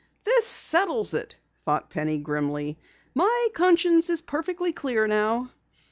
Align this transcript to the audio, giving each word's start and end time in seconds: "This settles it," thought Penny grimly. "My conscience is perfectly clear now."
"This 0.23 0.47
settles 0.47 1.13
it," 1.13 1.35
thought 1.63 1.91
Penny 1.91 2.17
grimly. 2.17 2.79
"My 3.13 3.49
conscience 3.53 4.09
is 4.09 4.19
perfectly 4.21 4.73
clear 4.73 5.05
now." 5.07 5.51